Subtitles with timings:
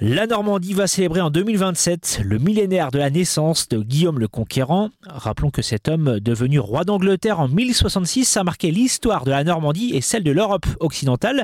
[0.00, 4.90] La Normandie va célébrer en 2027 le millénaire de la naissance de Guillaume le Conquérant.
[5.04, 9.96] Rappelons que cet homme, devenu roi d'Angleterre en 1066, a marqué l'histoire de la Normandie
[9.96, 11.42] et celle de l'Europe occidentale.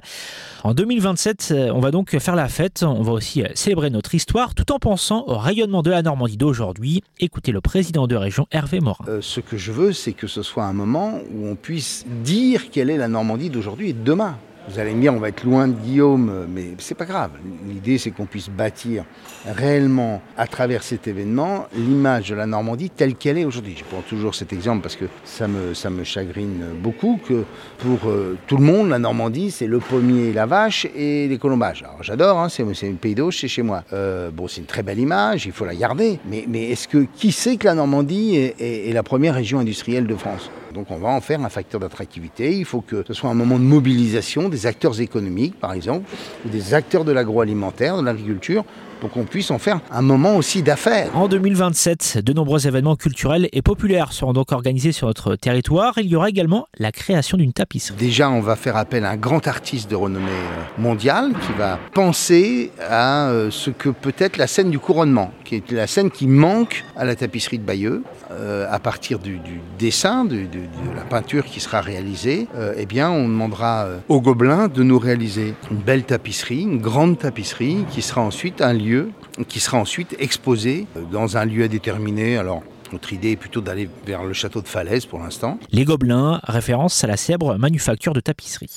[0.63, 4.71] En 2027, on va donc faire la fête, on va aussi célébrer notre histoire tout
[4.71, 7.03] en pensant au rayonnement de la Normandie d'aujourd'hui.
[7.19, 9.05] Écoutez le président de région Hervé Morin.
[9.09, 12.71] Euh, ce que je veux, c'est que ce soit un moment où on puisse dire
[12.71, 14.39] quelle est la Normandie d'aujourd'hui et de demain.
[14.67, 17.33] Vous allez me dire, on va être loin de Guillaume, mais c'est pas grave.
[17.69, 19.05] L'idée, c'est qu'on puisse bâtir
[19.47, 23.75] réellement, à travers cet événement, l'image de la Normandie telle qu'elle est aujourd'hui.
[23.77, 27.45] Je prends toujours cet exemple parce que ça me, chagrine beaucoup que
[27.79, 31.83] pour euh, tout le monde, la Normandie, c'est le pommier, la vache et les colombages.
[31.83, 33.85] Alors j'adore, hein, c'est, une pays d'eau, c'est chez moi.
[33.93, 36.19] Euh, bon, c'est une très belle image, il faut la garder.
[36.27, 40.51] Mais est-ce que qui sait que la Normandie est la première région industrielle de France?
[40.75, 42.55] Donc on va en faire un facteur d'attractivité.
[42.55, 46.11] Il faut que ce soit un moment de mobilisation des acteurs économiques, par exemple,
[46.45, 48.65] ou des acteurs de l'agroalimentaire, de l'agriculture,
[49.01, 51.15] pour qu'on puisse en faire un moment aussi d'affaires.
[51.17, 55.95] En 2027, de nombreux événements culturels et populaires seront donc organisés sur notre territoire.
[55.99, 57.99] Il y aura également la création d'une tapisserie.
[57.99, 61.79] Déjà, on va faire appel à un grand artiste de renommée euh, mondiale qui va
[61.93, 66.11] penser à euh, ce que peut être la scène du couronnement, qui est la scène
[66.11, 68.03] qui manque à la tapisserie de Bayeux.
[68.31, 69.39] Euh, à partir du,
[69.79, 70.25] dessin,
[70.65, 75.55] de, la peinture qui sera réalisée, eh bien, on demandera aux Gobelins de nous réaliser
[75.71, 79.11] une belle tapisserie, une grande tapisserie, qui sera ensuite un lieu
[79.49, 82.37] qui sera ensuite exposé dans un lieu déterminé.
[82.37, 85.59] Alors, notre idée est plutôt d'aller vers le château de Falaise pour l'instant.
[85.73, 88.71] Les Gobelins, référence à la célèbre manufacture de tapisserie.